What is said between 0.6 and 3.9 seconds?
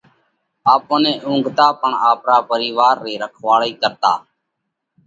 آپ نہ اُونگھاتا پڻ آپرا پرِيوَار رئِي رکواۯئِي